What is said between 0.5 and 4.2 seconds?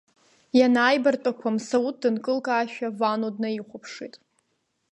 Ианааибартәақәа, мсауҭ дынкылкаашәа Вано днаихәаԥшит…